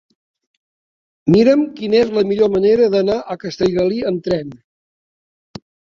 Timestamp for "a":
3.35-3.37